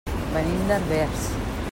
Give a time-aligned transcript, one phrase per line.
[0.35, 1.29] Venim de Herbers.